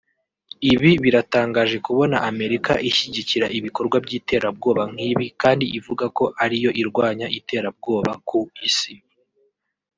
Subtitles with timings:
[0.71, 8.39] Ibi biratangaje kubona Amerika ishyigikira ibikorwa by’iterabwoba nk’ibi kandi ivuga ko ariyo irwanya iterabwoba ku
[8.69, 8.93] isi